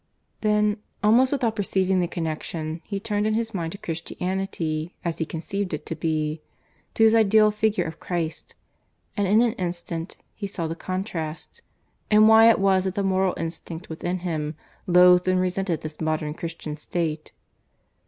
Then, 0.41 0.77
almost 1.03 1.31
without 1.31 1.55
perceiving 1.55 1.99
the 1.99 2.07
connection, 2.07 2.81
he 2.85 2.99
turned 2.99 3.27
in 3.27 3.35
his 3.35 3.53
mind 3.53 3.73
to 3.73 3.77
Christianity 3.77 4.95
as 5.05 5.19
he 5.19 5.25
conceived 5.27 5.75
it 5.75 5.85
to 5.85 5.95
be 5.95 6.41
to 6.95 7.03
his 7.03 7.13
ideal 7.13 7.51
figure 7.51 7.85
of 7.85 7.99
Christ; 7.99 8.55
and 9.15 9.27
in 9.27 9.41
an 9.43 9.53
instant 9.59 10.17
he 10.33 10.47
saw 10.47 10.65
the 10.65 10.75
contrast, 10.75 11.61
and 12.09 12.27
why 12.27 12.49
it 12.49 12.57
was 12.57 12.85
that 12.85 12.95
the 12.95 13.03
moral 13.03 13.35
instinct 13.37 13.89
within 13.89 14.21
him 14.25 14.55
loathed 14.87 15.27
and 15.27 15.39
resented 15.39 15.81
this 15.81 16.01
modern 16.01 16.33
Christian 16.33 16.77
State. 16.77 17.31